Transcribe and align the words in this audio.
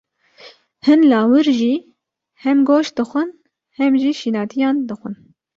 Hin 0.85 1.01
lawir 1.11 1.47
jî, 1.59 1.75
hem 2.43 2.57
goşt 2.69 2.93
dixwin, 2.97 3.31
hem 3.79 3.91
jî 4.01 4.11
şînatiyan 4.19 4.75
dixwin. 4.89 5.15